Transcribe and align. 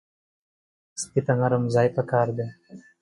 سپي 1.01 1.21
ته 1.25 1.33
نرم 1.39 1.63
ځای 1.75 1.87
پکار 1.97 2.27
دی. 2.37 2.47